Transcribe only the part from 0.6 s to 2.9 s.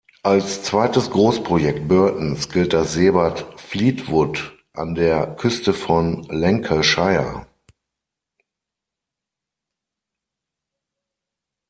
zweites Großprojekt Burtons gilt